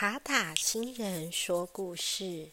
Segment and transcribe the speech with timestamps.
[0.00, 2.52] 塔塔星人说故事：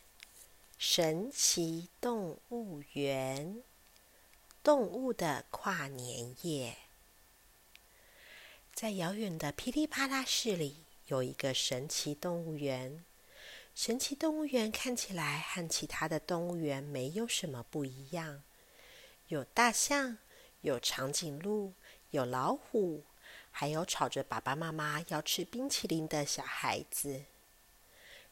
[0.80, 3.62] 神奇动物园，
[4.64, 6.76] 动物的跨年夜。
[8.74, 13.06] 在遥远的噼里啪啦市里，有一个神奇动物园。
[13.76, 18.42] 神奇动物园看起来和其他的动物园没有什么不一样，
[19.28, 20.18] 有大象，
[20.62, 21.74] 有长颈鹿，
[22.10, 23.04] 有老虎。
[23.52, 27.24] 还有吵着爸爸妈妈要吃冰淇淋的小孩子。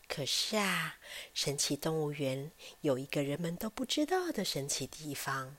[0.07, 0.97] 可是啊，
[1.33, 5.57] 神奇动物园有一个人们都不知道的神奇地方。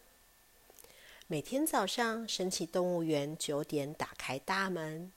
[1.26, 5.10] 每天早上，神奇动物园九点打开大门；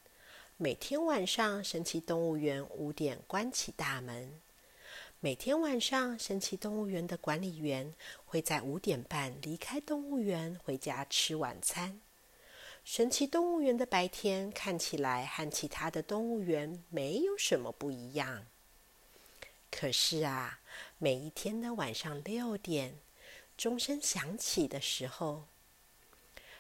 [0.56, 4.40] 每天晚上，神奇动物园五点关起大门；
[5.20, 7.94] 每天晚上，神奇动物园的管理员
[8.26, 12.00] 会在五点半离开动物园，回家吃晚餐。
[12.84, 18.48] 神奇动物园的白天看起来和其他的动物园没有什么不一样。
[19.70, 20.60] 可是啊，
[20.98, 22.96] 每一天的晚上六点，
[23.58, 25.46] 钟声响起的时候，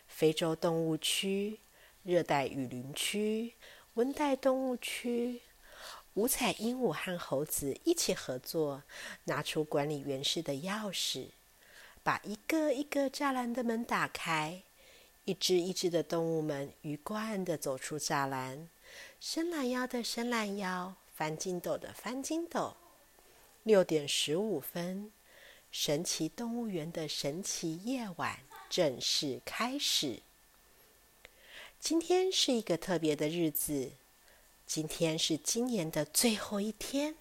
[0.07, 1.59] 非洲动物区、
[2.03, 3.53] 热带雨林区、
[3.95, 5.41] 温带动物区，
[6.13, 8.83] 五彩鹦鹉和猴子一起合作，
[9.23, 11.29] 拿出管理员室的钥匙，
[12.03, 14.61] 把一个一个栅栏的门打开。
[15.25, 18.69] 一只一只的动物们鱼贯的走出栅栏，
[19.19, 22.75] 伸懒腰的伸懒腰，翻筋斗的翻筋斗。
[23.67, 25.11] 六点十五分，
[25.71, 30.21] 神奇动物园的神奇夜晚正式开始。
[31.77, 33.91] 今天是一个特别的日子，
[34.65, 37.15] 今天是今年的最后一天，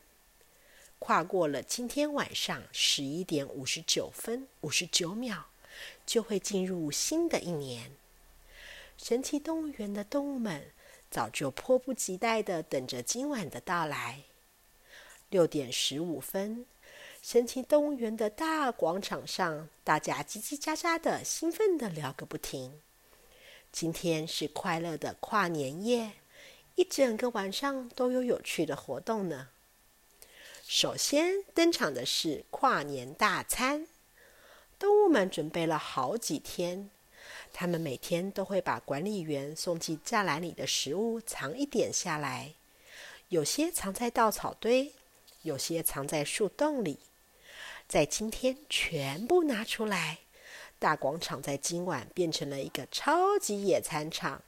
[1.01, 5.47] 跨过了今天晚上十一点五十九分五十九秒。
[6.07, 7.91] 就会进入新的一年。
[8.97, 10.71] 神奇动物园的动物们
[11.11, 14.23] 早就迫不及待的等着今晚的到来。
[15.37, 16.65] 六点十五分，
[17.21, 22.81] 神奇动物园的大广场上，大家叽叽喳喳的，兴奋的聊个不停。
[23.71, 26.13] 今天是快乐的跨年夜，
[26.77, 29.49] 一整个晚上都有有趣的活动呢。
[30.67, 33.87] 首先登场的是跨年大餐。
[34.79, 36.89] 动物们准备了好几天，
[37.53, 42.55] 他们每天都会把管理员送进栅栏里的食物藏一点下来，
[43.29, 44.95] 有些藏在稻草堆，
[45.47, 46.99] 有些藏在树洞里，
[47.87, 50.19] 在今天全部拿出来。
[50.81, 54.43] 大广场在今晚变成了一个超级野餐场，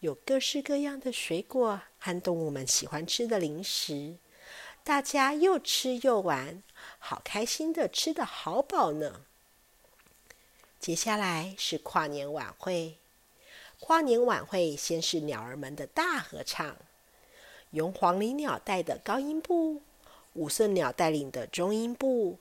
[0.00, 4.16] 有各式各样的水果和动物们喜欢吃的零食，
[4.84, 6.62] 大家又吃又玩，
[6.98, 9.22] 好开心的吃得好饱呢。
[10.78, 12.98] 接下来是跨年晚会。
[13.80, 16.76] 跨年晚会先是鸟儿们的大合唱，
[17.70, 19.82] 由黄鹂鸟带的高音部，
[20.36, 22.38] 五色鸟带领的中音部，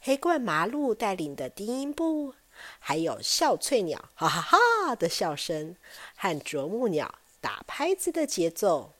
[0.00, 2.34] 黑冠麻鹿带领的低音部，
[2.80, 5.76] 还有笑翠鸟哈哈哈的笑声
[6.16, 8.92] 和啄木鸟打拍子的节奏。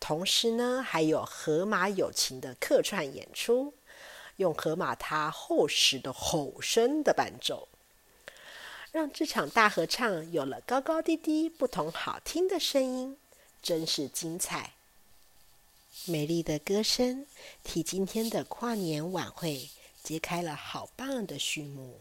[0.00, 3.74] 同时呢，还有河马友情的客串演出，
[4.36, 7.68] 用河马它厚实的吼声的伴奏。
[8.90, 13.18] 让这场大合唱有了高高低低、不同好听的声音，
[13.60, 14.72] 真是精彩！
[16.10, 17.26] 美丽的歌声
[17.62, 19.68] 替今天的跨年晚会
[20.02, 22.00] 揭开了好棒的序幕。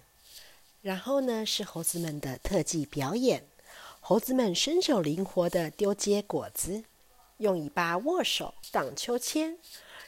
[0.81, 3.47] 然后呢，是猴子们的特技表演。
[3.99, 6.85] 猴子们身手灵活的丢接果子，
[7.37, 9.57] 用尾巴握手荡秋千，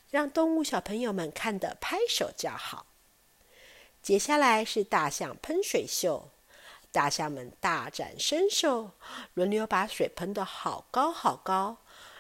[0.09, 2.85] 让动物小朋友们看得拍手叫好。
[4.01, 6.29] 接下来是大象喷水秀。
[6.91, 8.91] 大象们大展身手，
[9.35, 11.77] 轮流把水喷得好高好高，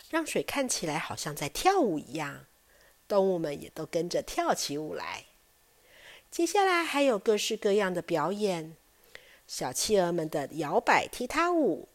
[0.09, 2.45] 让水看起来好像在跳舞一样。
[3.07, 5.25] 动物们也都跟着跳起舞来。
[6.29, 8.75] 接下来还有各式各样的表演：
[9.47, 11.87] 小企鹅们的摇摆踢踏舞，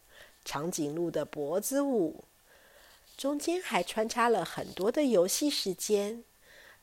[0.43, 2.23] 长颈鹿的脖子舞，
[3.15, 6.23] 中间还穿插了很多的游戏时间。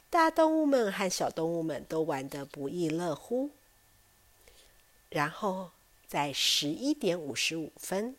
[0.08, 3.50] 大动物们和小动物们都玩得不亦乐乎。
[5.11, 5.70] 然后。
[6.12, 8.17] 在十一点五十五分，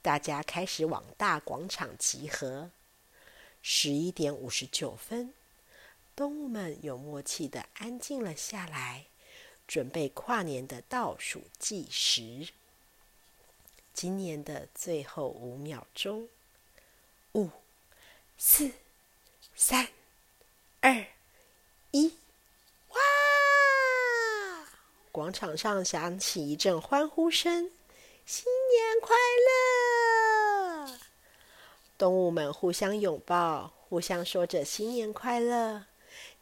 [0.00, 2.70] 大家开始往大广场集合。
[3.60, 5.34] 十一点五十九分，
[6.14, 9.06] 动物们有默契的安静了下来，
[9.66, 12.48] 准备跨年的倒数计时。
[13.92, 16.28] 今年的最后五秒钟，
[17.32, 17.50] 五、
[18.38, 18.70] 四、
[19.56, 19.88] 三、
[20.80, 21.04] 二、
[21.90, 22.16] 一。
[22.90, 23.00] 哇
[25.10, 27.72] 广场上响起一阵欢呼声
[28.24, 29.77] ：“新年快乐！”
[31.98, 35.86] 动物们互相拥抱，互相说着新年快乐。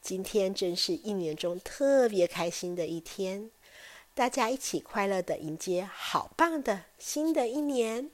[0.03, 3.50] 今天真是一年中特别开心的一天，
[4.14, 8.11] 大家一起快乐的迎接好棒的新的一年。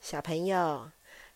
[0.00, 0.90] 小朋友，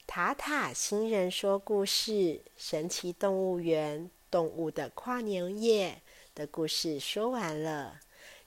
[0.09, 6.03] 塔塔星人说故事：神奇动物园动物的跨年夜
[6.35, 8.01] 的故事说完了，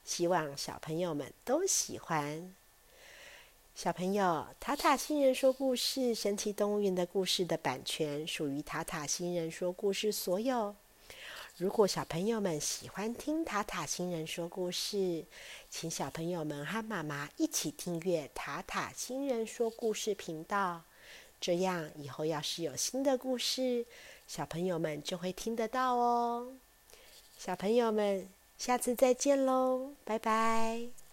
[0.04, 2.54] 希望小朋友们都喜欢。
[3.74, 10.74] 小朋友，塔塔星人说故事：神奇动物园的故事的版权属于塔塔星人说故事所有。
[11.56, 15.24] 如果小朋友们喜欢听塔塔星人说故事，
[15.68, 20.82] 请小朋友们和妈妈一起订阅塔塔星人说故事频道，
[21.40, 23.84] 这样以后要是有新的故事，
[24.28, 26.52] 小朋友们就会听得到哦。
[27.36, 31.03] 小朋友们，下次再见喽，拜拜。